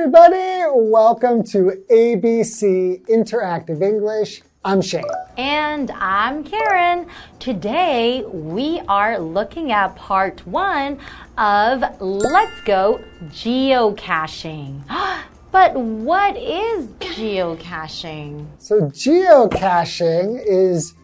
[0.00, 0.62] everybody.
[0.72, 4.40] Welcome to ABC Interactive English.
[4.64, 5.04] I'm Shane.
[5.36, 7.06] And I'm Karen.
[7.38, 10.98] Today we are looking at part one
[11.36, 14.84] of Let's Go Geocaching.
[15.52, 18.46] But what is geocaching?
[18.58, 20.94] So, geocaching is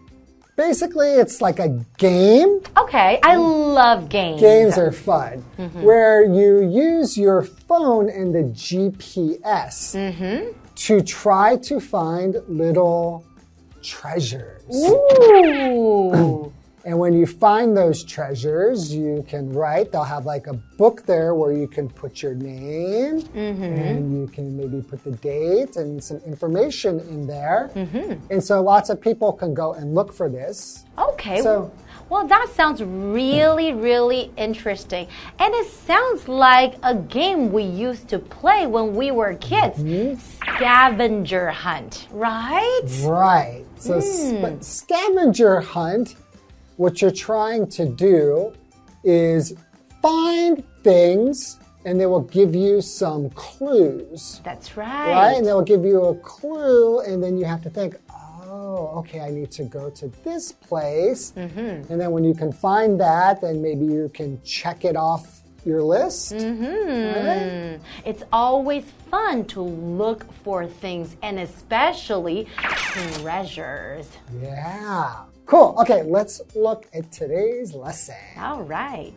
[0.56, 2.60] basically it's like a game.
[2.76, 4.40] Okay, I love games.
[4.40, 5.44] Games are fun,
[5.82, 9.92] where you use your phone and the GPS
[10.74, 13.24] to try to find little
[13.82, 14.74] treasures.
[14.74, 16.35] Ooh.
[17.26, 19.90] You find those treasures, you can write.
[19.90, 23.64] They'll have like a book there where you can put your name mm-hmm.
[23.64, 27.72] and you can maybe put the date and some information in there.
[27.74, 28.32] Mm-hmm.
[28.32, 30.84] And so lots of people can go and look for this.
[30.96, 31.42] Okay.
[31.42, 31.72] So-
[32.08, 35.08] well, that sounds really, really interesting.
[35.40, 40.14] And it sounds like a game we used to play when we were kids mm-hmm.
[40.54, 42.82] scavenger hunt, right?
[43.02, 43.64] Right.
[43.78, 44.40] So, hmm.
[44.40, 46.14] but scavenger hunt,
[46.76, 48.52] what you're trying to do
[49.04, 49.54] is
[50.02, 54.40] find things and they will give you some clues.
[54.44, 55.12] That's right.
[55.12, 55.36] right?
[55.36, 59.30] And they'll give you a clue, and then you have to think, oh, okay, I
[59.30, 61.32] need to go to this place.
[61.36, 61.92] Mm-hmm.
[61.92, 65.80] And then when you can find that, then maybe you can check it off your
[65.80, 66.34] list.
[66.34, 67.28] Mm-hmm.
[67.28, 67.80] Right?
[68.04, 74.08] It's always fun to look for things and especially treasures.
[74.42, 75.22] Yeah.
[75.46, 75.76] Cool.
[75.78, 78.16] Okay, let's look at today's lesson.
[78.36, 79.14] All right.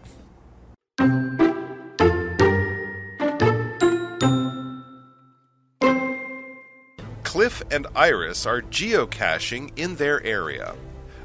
[7.24, 10.76] Cliff and Iris are geocaching in their area.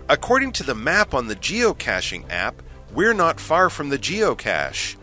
[0.09, 2.63] According to the map on the geocaching app,
[2.95, 4.97] we're not far from the geocache.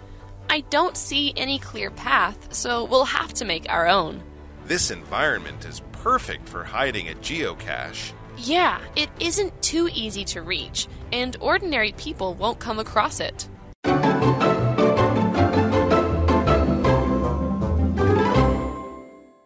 [0.50, 4.23] I don't see any clear path, so we'll have to make our own.
[4.66, 8.13] This environment is perfect for hiding a geocache.
[8.44, 13.47] Yeah, it isn't too easy to reach, and ordinary people won't come across it.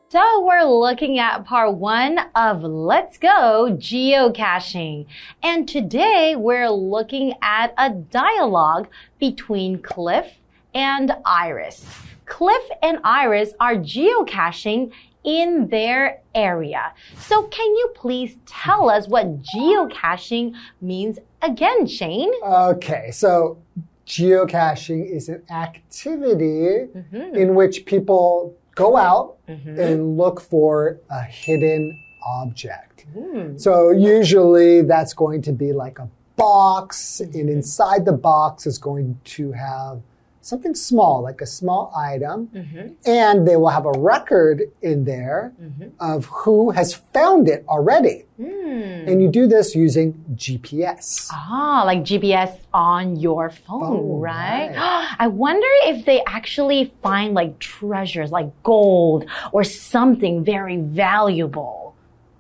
[0.08, 5.08] So we're looking at part one of Let's Go Geocaching.
[5.44, 8.88] And today we're looking at a dialogue
[9.20, 10.40] between Cliff
[10.74, 11.86] and Iris.
[12.26, 14.92] Cliff and Iris are geocaching
[15.26, 16.94] in their area.
[17.18, 22.32] So can you please tell us what geocaching means again, Shane?
[22.44, 23.58] Okay, so
[24.06, 27.36] geocaching is an activity mm-hmm.
[27.36, 29.80] in which people go out mm-hmm.
[29.80, 33.06] and look for a hidden object.
[33.14, 33.58] Hmm.
[33.58, 39.18] So usually that's going to be like a box, and inside the box is going
[39.24, 40.02] to have
[40.46, 42.90] something small, like a small item, mm-hmm.
[43.06, 45.88] and they will have a record in there mm-hmm.
[46.00, 48.26] of who has found it already.
[48.38, 49.08] Hmm.
[49.08, 51.30] And you do this using GPS.
[51.32, 54.70] Ah, like GPS on your phone, Phone, right?
[54.76, 55.16] right.
[55.20, 61.96] I wonder if they actually find like treasures like gold or something very valuable.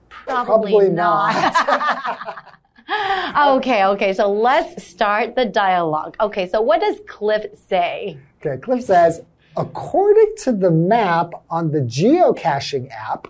[0.09, 0.89] Probably, Probably
[3.38, 6.16] okay, okay, so let's start the dialogue.
[6.19, 8.18] Okay, so what does Cliff say?
[8.40, 9.22] Okay, Cliff says,
[9.57, 13.28] according to the map on the geocaching app,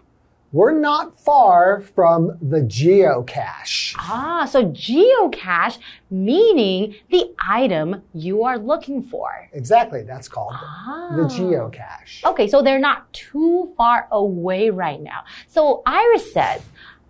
[0.52, 3.94] we're not far from the geocache.
[3.98, 5.80] Ah, so geocache
[6.10, 9.50] meaning the item you are looking for.
[9.52, 12.24] Exactly, that's called the geocache.
[12.24, 15.26] Okay, so they're not too far away right now.
[15.47, 16.62] So Iris says,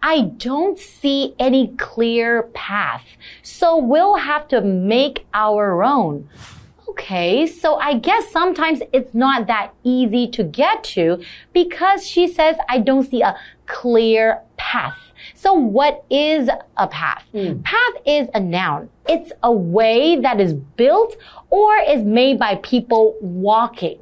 [0.05, 6.29] I don't see any clear path, so we'll have to make our own.
[6.87, 11.23] Okay, so I guess sometimes it's not that easy to get to
[11.53, 13.35] because she says, I don't see a
[13.65, 14.99] clear path.
[15.33, 17.23] So what is a path?
[17.31, 17.61] Hmm.
[17.63, 18.91] Path is a noun.
[19.09, 21.15] It's a way that is built
[21.49, 23.97] or is made by people walking.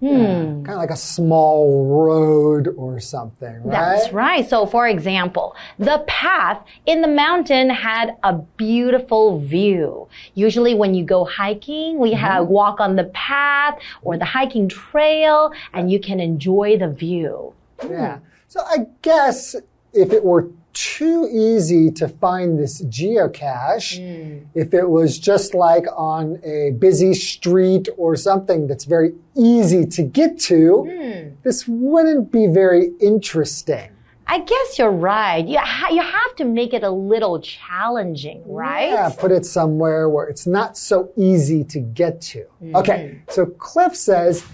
[0.00, 0.62] Hmm.
[0.62, 3.72] Kind of like a small road or something, right?
[3.72, 4.48] That's right.
[4.48, 10.08] So, for example, the path in the mountain had a beautiful view.
[10.34, 12.20] Usually, when you go hiking, we mm-hmm.
[12.20, 17.54] have walk on the path or the hiking trail, and you can enjoy the view.
[17.82, 18.18] Yeah.
[18.18, 18.24] Hmm.
[18.48, 19.54] So I guess
[19.92, 24.44] if it were too easy to find this geocache, hmm.
[24.54, 30.02] if it was just like on a busy street or something that's very easy to
[30.02, 31.34] get to, hmm.
[31.42, 33.88] this wouldn't be very interesting.
[34.26, 35.46] I guess you're right.
[35.46, 38.90] You, ha you have to make it a little challenging, right?
[38.90, 42.42] Yeah, put it somewhere where it's not so easy to get to.
[42.58, 42.76] Hmm.
[42.76, 44.44] Okay, so Cliff says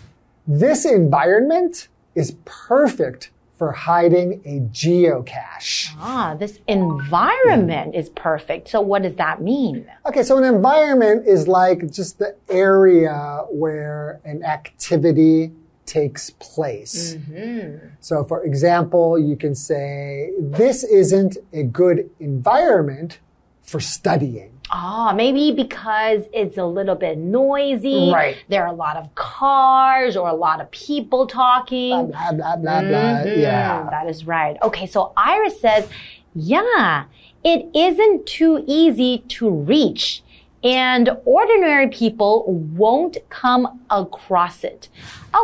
[0.47, 3.31] this environment is perfect
[3.63, 5.95] for hiding a geocache.
[6.01, 8.69] Ah, this environment is perfect.
[8.69, 9.87] So what does that mean?
[10.05, 15.53] Okay, so an environment is like just the area where an activity
[15.87, 17.17] takes place.
[18.01, 23.21] So, for example, you can say, This isn't a good environment
[23.63, 24.59] for studying.
[24.75, 28.11] Ah, maybe because it's a little bit noisy.
[28.11, 28.37] Right.
[28.49, 31.91] There are a lot of cars or a lot of people talking.
[32.11, 33.23] Blah, blah, blah, blah.
[33.23, 33.87] Mhm, Yeah.
[33.91, 34.57] That is right.
[34.63, 35.89] Okay, so Iris says,
[36.35, 37.05] yeah,
[37.45, 40.23] it isn't too easy to reach.
[40.65, 44.89] And ordinary people won't come across it.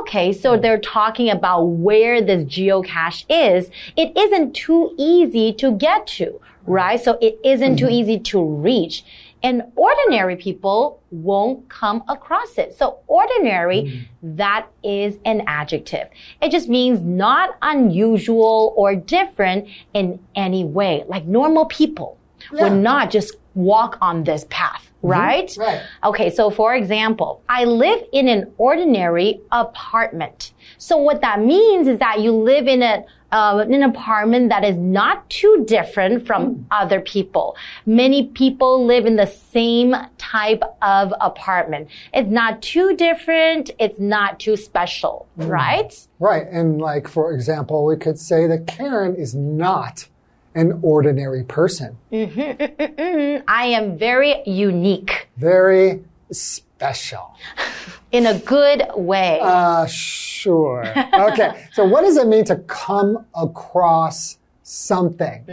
[0.01, 3.69] Okay, so they're talking about where this geocache is.
[3.97, 7.01] It isn't too easy to get to, right?
[7.01, 7.95] So it isn't too mm-hmm.
[7.95, 9.05] easy to reach.
[9.43, 12.77] And ordinary people won't come across it.
[12.77, 14.37] So ordinary, mm-hmm.
[14.37, 16.09] that is an adjective.
[16.43, 21.05] It just means not unusual or different in any way.
[21.07, 22.19] Like normal people
[22.53, 25.09] would not just walk on this path, mm-hmm.
[25.09, 25.57] right?
[25.57, 25.83] Right.
[26.03, 30.53] Okay, so for example, I live in an ordinary apartment.
[30.79, 34.77] So what that means is that you live in a uh, an apartment that is
[34.77, 37.57] not too different from other people.
[37.87, 41.89] Many people live in the same type of apartment.
[42.15, 43.71] It's not too different.
[43.79, 45.95] It's not too special, right?
[46.19, 46.47] Right.
[46.51, 50.09] And, like, for example, we could say that Karen is not
[50.55, 56.03] an ordinary person, Mm, I am very unique very
[56.33, 56.68] special.
[58.13, 59.39] in a good way.
[59.43, 60.87] Uh, sure.
[61.15, 61.67] Okay.
[61.73, 65.45] so what does it mean to come across something?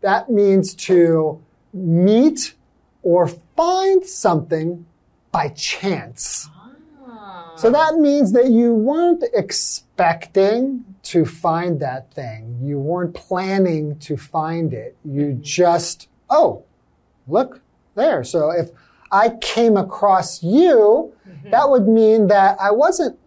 [0.00, 1.40] That means to
[1.72, 2.54] meet
[3.02, 4.86] or find something
[5.30, 6.48] by chance.
[7.06, 7.54] Ah.
[7.56, 12.58] So that means that you weren't expecting to find that thing.
[12.62, 14.96] You weren't planning to find it.
[15.04, 16.64] You just, oh,
[17.26, 17.60] look
[17.94, 18.22] there.
[18.24, 18.70] So if
[19.12, 21.12] I came across you,
[21.44, 23.18] that would mean that I wasn't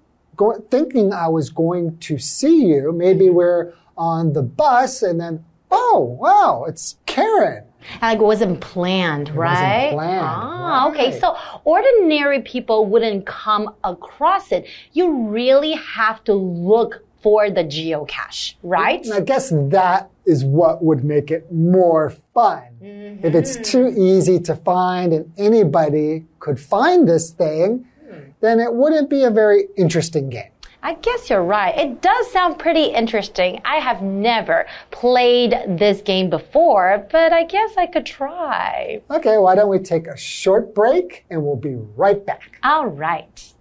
[0.70, 2.92] thinking I was going to see you.
[2.92, 7.64] Maybe we're on the bus and then, oh, wow, it's Karen.
[8.02, 9.94] Like it wasn't planned, right?
[9.94, 11.20] Wasn't planned, Ah, okay.
[11.20, 14.68] So ordinary people wouldn't come across it.
[14.94, 19.04] You really have to look for the geocache, right?
[19.04, 22.68] And I guess that is what would make it more fun.
[22.80, 23.63] If it's mm-hmm.
[23.63, 28.19] too easy to find and anybody could find this thing, hmm.
[28.42, 30.51] then it wouldn't be a very interesting game.
[30.83, 31.75] I guess you're right.
[31.75, 33.60] It does sound pretty interesting.
[33.66, 39.01] I have never played this game before, but I guess I could try.
[39.10, 42.60] Okay, why don't we take a short break and we'll be right back.
[42.62, 43.54] All right.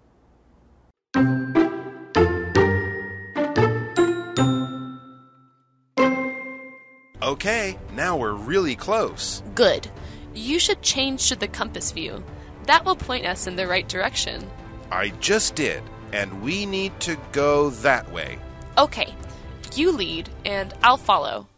[7.25, 9.43] Okay, now we're really close.
[9.54, 9.90] Good.
[10.35, 12.23] You should change to the compass view.
[12.66, 14.47] That will point us in the right direction.
[14.93, 18.38] I just did, and we need to go that way.
[18.76, 19.14] Okay,
[19.75, 21.49] you lead, and I'll follow.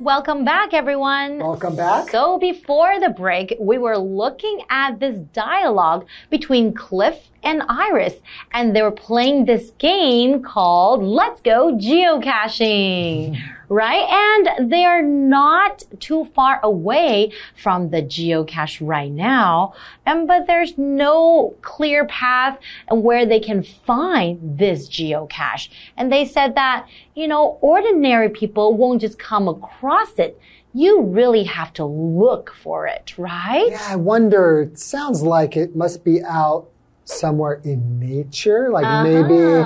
[0.00, 1.40] Welcome back, everyone.
[1.40, 2.08] Welcome back.
[2.08, 8.14] So before the break, we were looking at this dialogue between Cliff and Iris,
[8.54, 13.38] and they were playing this game called Let's Go Geocaching.
[13.72, 14.04] Right?
[14.10, 19.74] And they are not too far away from the geocache right now.
[20.04, 22.58] And, but there's no clear path
[22.88, 25.68] and where they can find this geocache.
[25.96, 30.40] And they said that, you know, ordinary people won't just come across it.
[30.74, 33.70] You really have to look for it, right?
[33.70, 36.68] Yeah, I wonder, it sounds like it must be out
[37.04, 39.02] somewhere in nature, like uh-huh.
[39.04, 39.64] maybe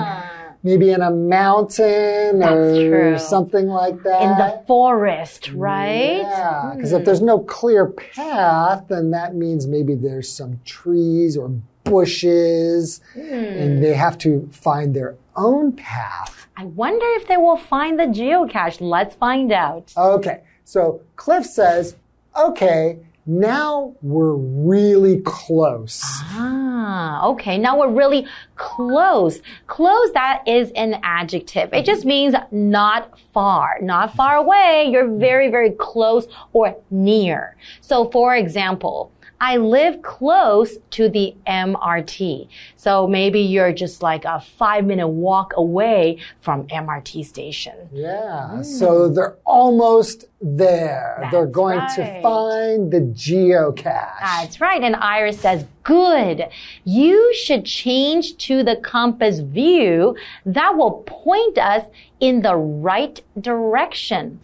[0.65, 3.19] maybe in a mountain That's or true.
[3.19, 4.21] something like that.
[4.23, 6.21] In the forest, right?
[6.21, 11.49] Yeah, because if there's no clear path, then that means maybe there's some trees or
[11.83, 13.21] bushes, hmm.
[13.21, 16.47] and they have to find their own path.
[16.57, 18.81] I wonder if they will find the geocache.
[18.81, 19.93] Let's find out.
[19.95, 21.95] Okay, so Cliff says,
[22.35, 26.01] okay, now we're really close.
[26.03, 27.57] Ah, okay.
[27.57, 29.41] Now we're really close.
[29.65, 31.73] Close, that is an adjective.
[31.73, 34.89] It just means not far, not far away.
[34.91, 37.57] You're very, very close or near.
[37.81, 42.47] So, for example, I live close to the MRT.
[42.77, 47.89] So maybe you're just like a five minute walk away from MRT station.
[47.91, 48.49] Yeah.
[48.53, 48.65] Mm.
[48.65, 51.17] So they're almost there.
[51.19, 54.19] That's they're going to find the geocache.
[54.21, 54.81] That's right.
[54.81, 56.47] And Iris says, good.
[56.83, 60.15] You should change to the compass view.
[60.45, 61.83] That will point us
[62.19, 64.39] in the right direction.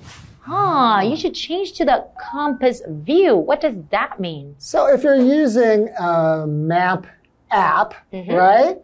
[0.48, 3.36] Ah, you should change to the compass view.
[3.36, 4.56] What does that mean?
[4.58, 7.06] So if you're using a map
[7.52, 8.32] app, Mm-hmm.
[8.34, 8.78] right?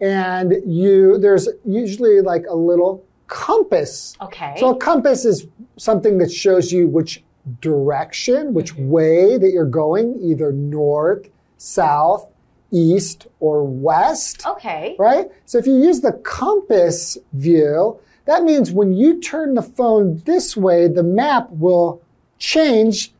[0.00, 4.16] And you there's usually like a little compass.
[4.20, 4.54] Okay.
[4.58, 7.22] So a compass is something that shows you which
[7.60, 8.90] direction, which Mm-hmm.
[8.90, 11.28] way that you're going, either north,
[11.58, 12.26] south,
[12.70, 14.46] east, or west.
[14.46, 14.96] Okay.
[14.98, 15.26] Right?
[15.46, 20.56] So if you use the compass view, that means when you turn the phone this
[20.56, 22.02] way, the map will
[22.38, 23.12] change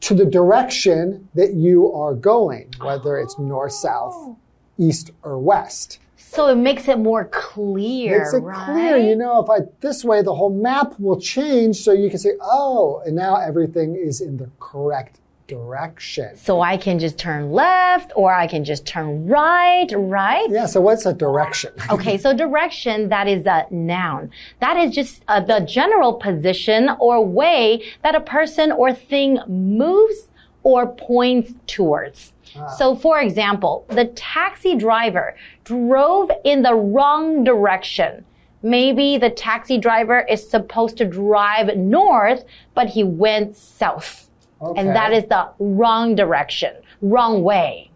[0.00, 3.42] to the direction that you are going, whether it's oh.
[3.42, 4.36] north, south,
[4.78, 5.98] east, or west.
[6.16, 8.18] So it makes it more clear.
[8.18, 8.64] Makes it right?
[8.66, 12.18] clear, you know, if I this way, the whole map will change so you can
[12.18, 16.36] say, oh, and now everything is in the correct direction.
[16.36, 20.46] So I can just turn left or I can just turn right, right?
[20.50, 21.72] Yeah, so what's a direction?
[21.90, 24.30] Okay, so direction, that is a noun.
[24.60, 30.28] That is just uh, the general position or way that a person or thing moves
[30.62, 32.32] or points towards.
[32.78, 38.24] So, for example, the taxi driver drove in the wrong direction.
[38.62, 44.25] Maybe the taxi driver is supposed to drive north, but he went south.
[44.60, 44.80] Okay.
[44.80, 47.90] And that is the wrong direction, wrong way.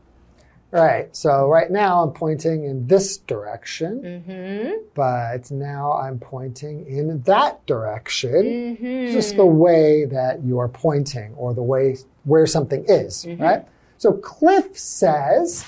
[0.72, 1.14] Right.
[1.16, 4.70] So right now I'm pointing in this direction, Mm-hmm.
[4.94, 8.76] but now I'm pointing in that direction.
[8.76, 9.12] Mm-hmm.
[9.12, 13.42] Just the way that you are pointing or the way where something is, Mm-hmm.
[13.42, 13.64] right?
[13.98, 15.64] So Cliff says,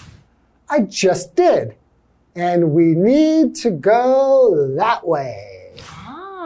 [0.71, 1.75] I just did.
[2.37, 5.62] And we need to go that way.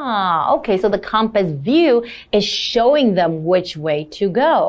[0.09, 0.77] Ah, okay.
[0.79, 4.61] So the compass view is showing them which way to go.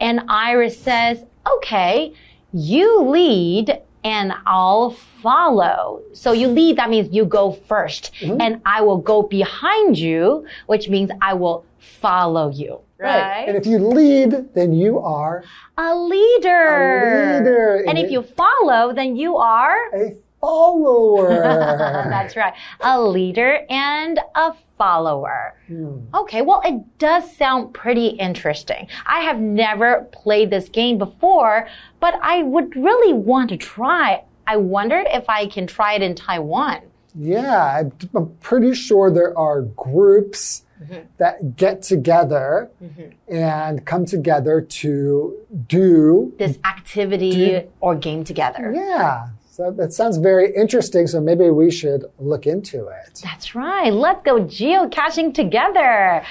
[0.00, 1.16] And Iris says,
[1.54, 2.12] okay,
[2.52, 3.66] you lead
[4.02, 6.02] and I'll follow.
[6.12, 8.10] So you lead, that means you go 1st
[8.42, 12.80] And I will go behind you, which means I will follow you.
[12.98, 13.44] Right?
[13.48, 15.44] And if you lead, then you are
[15.76, 16.64] a leader.
[16.68, 17.76] A leader.
[17.76, 20.06] And And if it- you follow, then you are a
[20.44, 21.28] follower.
[22.10, 22.54] That's right.
[22.80, 25.54] A leader and a follower.
[25.66, 25.98] Hmm.
[26.14, 28.88] Okay, well, it does sound pretty interesting.
[29.06, 31.68] I have never played this game before,
[32.00, 34.24] but I would really want to try.
[34.46, 36.82] I wondered if I can try it in Taiwan.
[37.14, 41.06] Yeah, I'm I'm pretty sure there are groups mm-hmm.
[41.18, 43.32] that get together mm-hmm.
[43.32, 45.36] and come together to
[45.68, 46.34] do.
[46.38, 48.72] This activity or game together.
[48.74, 51.06] Yeah, so that sounds very interesting.
[51.06, 53.20] So maybe we should look into it.
[53.22, 53.92] That's right.
[53.92, 56.26] Let's go geocaching together.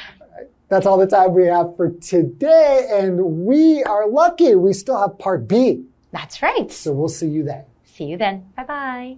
[0.67, 2.85] That's all the time we have for today.
[2.91, 5.85] And we are lucky we still have part B.
[6.11, 6.69] That's right.
[6.69, 7.63] So we'll see you then.
[7.85, 8.45] See you then.
[8.57, 9.17] Bye bye.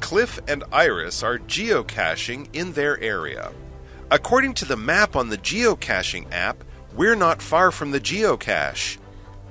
[0.00, 3.52] Cliff and Iris are geocaching in their area.
[4.10, 6.62] According to the map on the geocaching app,
[6.98, 8.98] we're not far from the geocache.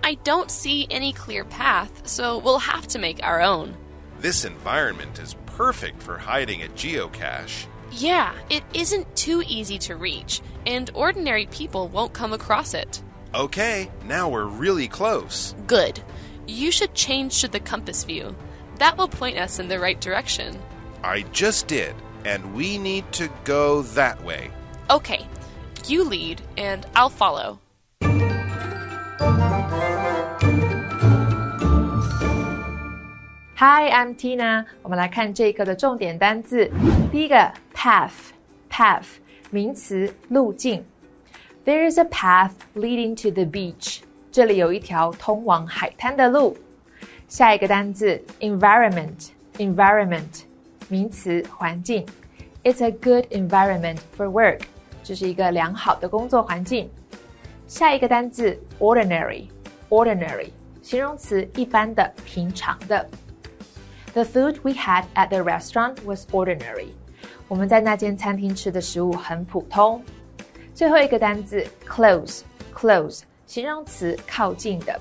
[0.04, 3.75] I don't see any clear path, so we'll have to make our own.
[4.20, 7.66] This environment is perfect for hiding a geocache.
[7.89, 13.01] Yeah, it isn't too easy to reach, and ordinary people won't come across it.
[13.34, 15.56] Okay, now we're really close.
[15.68, 16.04] Good.
[16.48, 18.36] You should change to the compass view.
[18.80, 20.60] That will point us in the right direction.
[21.01, 24.51] I just did, and we need to go that way.
[24.89, 25.25] Okay,
[25.87, 27.59] you lead, and I'll follow.
[33.56, 34.64] Hi, I'm Tina。
[34.82, 36.68] 我们来看这个的重点单字。
[37.12, 39.04] 第一个 path，path
[39.50, 40.85] 名词，路径。
[41.64, 44.00] There is a path leading to the beach。
[44.32, 46.56] 这里有一条通往海滩的路。
[47.28, 50.42] 下一个单字 environment，environment
[50.88, 52.04] 名词，环境。
[52.64, 54.62] It's a good environment for work。
[55.06, 56.90] 这是一个良好的工作环境。
[57.66, 60.50] 下一个单字 ordinary，ordinary
[60.82, 63.09] 形容词，一般的、平常的。
[64.12, 66.88] The food we had at the restaurant was ordinary。
[67.49, 70.02] 我们在那间餐厅吃的食物很普通。
[70.75, 75.00] 最后一个单字 close，close 形容词，靠近的。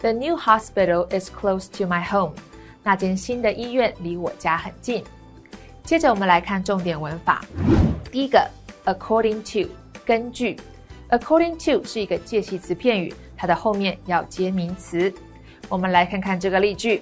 [0.00, 2.34] The new hospital is close to my home。
[2.82, 5.04] 那间新的医院离我家很近。
[5.84, 7.44] 接着我们来看重点文法。
[8.10, 8.50] 第一个
[8.87, 9.69] ，according to，
[10.03, 10.57] 根据
[11.09, 15.13] According to 是一个介系词片语，它的后面要接名词。
[15.69, 17.01] 我们来看看这个例句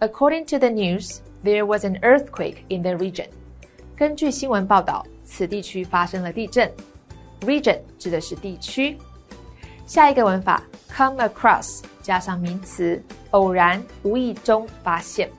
[0.00, 3.28] ：According to the news, there was an earthquake in the region.
[3.96, 6.68] 根据新闻报道，此地区发生了地震。
[7.42, 8.98] Region 指的是地区。
[9.86, 15.30] 下一个文法，come across 加上名词，偶然、无意中发现，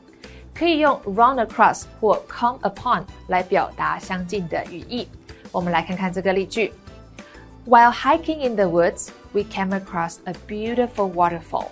[0.55, 5.05] 可以用 run across 或 come upon 来表达相近的语义。
[5.52, 6.72] 我们来看看这个例句：
[7.66, 11.68] While hiking in the woods, we came across a beautiful waterfall.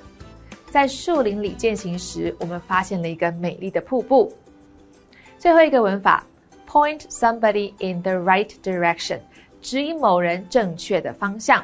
[0.70, 4.32] 在树林里践行时，我们发现了一个美丽的瀑布。
[5.38, 6.24] 最后一个文法，
[6.66, 9.18] point somebody in the right direction，
[9.60, 11.62] 指引某人正确的方向。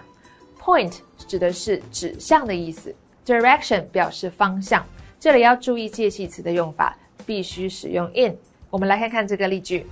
[0.60, 4.84] Point 指的是指向的意思，direction 表示方向。
[5.18, 8.36] 这里要注意介系词的用法，必须使用 in。
[8.68, 9.86] 我们来看看这个例句：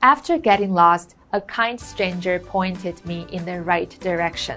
[0.00, 4.56] After getting lost, a kind stranger pointed me in the right direction.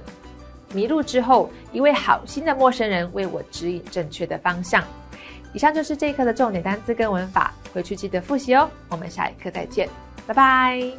[0.74, 4.84] 迷路之后，一位好心的陌生人为我指引正确的方向。
[5.54, 8.70] 以上就是这一课的重点单词跟文法，回去记得复习哦。
[8.90, 9.88] 我们下一课再见，
[10.28, 10.92] 拜拜。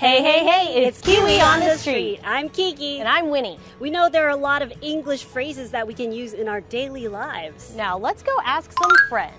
[0.00, 2.20] Hey, hey, hey, it's Kiwi on the street.
[2.22, 3.00] I'm Kiki.
[3.00, 3.58] And I'm Winnie.
[3.80, 6.60] We know there are a lot of English phrases that we can use in our
[6.60, 7.74] daily lives.
[7.76, 9.34] Now let's go ask some friends.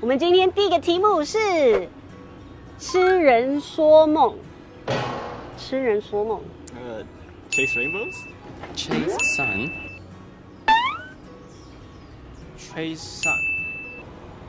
[0.00, 1.88] 我们今天第一个题目是
[2.78, 4.36] 痴人说梦。
[5.58, 6.40] 痴人说梦。
[6.74, 7.04] Uh,
[7.50, 8.14] chase rainbows?
[8.76, 9.70] Chase sun.
[12.58, 13.34] Chase sun.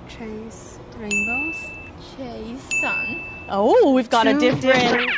[0.10, 1.56] Chase rainbows.
[2.18, 3.22] Chase sun.
[3.50, 5.10] Oh, we've got a different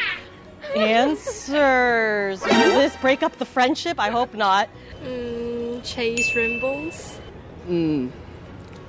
[0.75, 2.41] answers.
[2.41, 3.99] Will this break up the friendship?
[3.99, 4.69] I hope not.
[5.03, 7.19] Mm, chase rainbows.
[7.67, 8.11] 嗯，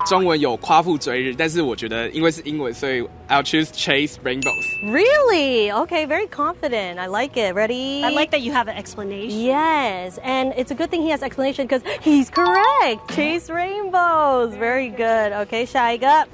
[0.06, 4.64] 中文有夸父追日，但是我觉得因为是英文，所以 I'll choose chase rainbows.
[4.82, 5.70] Really?
[5.70, 6.98] Okay, very confident.
[6.98, 7.54] I like it.
[7.54, 8.02] Ready?
[8.02, 9.38] I like that you have an explanation.
[9.38, 13.14] Yes, and it's a good thing he has explanation because he's correct.
[13.14, 14.54] Chase rainbows.
[14.56, 15.32] Very good.
[15.46, 16.26] Okay, 下一个。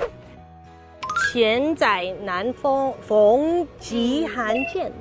[1.33, 4.93] 钱载难逢逢极寒见。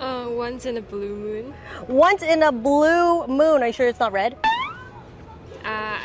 [0.00, 1.54] Uh, once in a blue moon.
[1.88, 3.62] Once in a blue moon.
[3.62, 4.34] Are you sure it's not red?
[5.64, 5.96] Uh,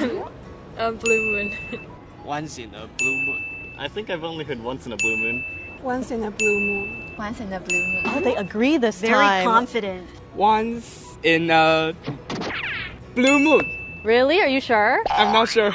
[0.00, 0.28] uh
[0.79, 1.57] a blue moon.
[2.25, 3.75] Once in a blue moon.
[3.77, 5.43] I think I've only heard once in a blue moon.
[5.81, 7.13] Once in a blue moon.
[7.17, 8.03] Once in a blue moon.
[8.07, 9.45] Oh, they agree this Very time.
[9.45, 10.07] confident.
[10.35, 11.95] Once in a
[13.15, 14.01] blue moon.
[14.03, 14.41] Really?
[14.41, 15.01] Are you sure?
[15.09, 15.73] I'm not sure.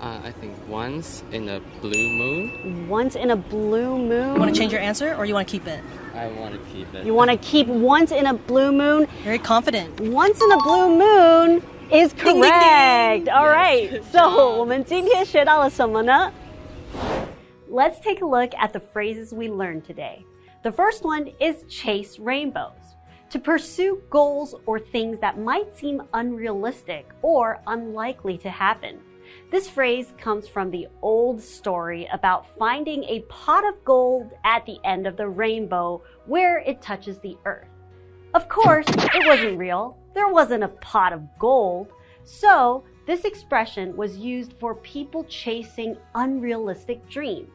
[0.00, 2.88] Uh, I think once in a blue moon.
[2.88, 4.34] Once in a blue moon.
[4.34, 5.80] You want to change your answer or you want to keep it?
[6.14, 7.06] I want to keep it.
[7.06, 9.06] You want to keep once in a blue moon.
[9.24, 10.00] Very confident.
[10.00, 13.29] Once in a blue moon is correct.
[13.29, 14.01] All right.
[14.11, 16.31] So, 我们今天学到了什么呢?
[17.69, 20.23] Let's take a look at the phrases we learned today.
[20.63, 22.95] The first one is chase rainbows.
[23.31, 28.99] To pursue goals or things that might seem unrealistic or unlikely to happen.
[29.51, 34.77] This phrase comes from the old story about finding a pot of gold at the
[34.85, 37.67] end of the rainbow where it touches the earth.
[38.33, 39.97] Of course, it wasn't real.
[40.14, 41.92] there wasn't a pot of gold.
[42.24, 47.50] So, this expression was used for people chasing unrealistic dreams.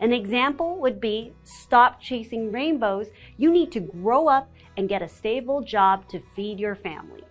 [0.00, 3.08] An example would be stop chasing rainbows.
[3.36, 7.22] You need to grow up and get a stable job to feed your family.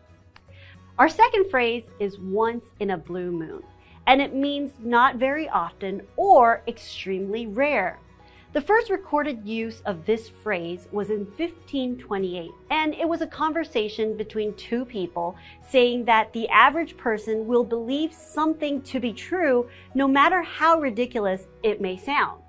[1.00, 3.64] Our second phrase is once in a blue moon,
[4.06, 8.00] and it means not very often or extremely rare.
[8.52, 14.18] The first recorded use of this phrase was in 1528, and it was a conversation
[14.18, 15.36] between two people
[15.70, 21.46] saying that the average person will believe something to be true no matter how ridiculous
[21.62, 22.42] it may sound.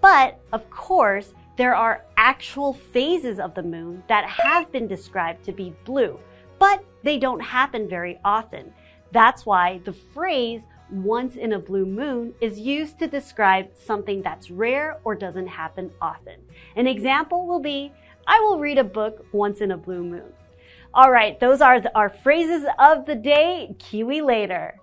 [0.00, 5.52] But, of course, there are actual phases of the moon that have been described to
[5.52, 6.18] be blue,
[6.58, 8.72] but they don't happen very often.
[9.12, 14.50] That's why the phrase once in a blue moon is used to describe something that's
[14.50, 16.40] rare or doesn't happen often.
[16.76, 17.92] An example will be
[18.26, 20.32] I will read a book once in a blue moon.
[20.92, 23.74] All right, those are the, our phrases of the day.
[23.78, 24.76] Kiwi later.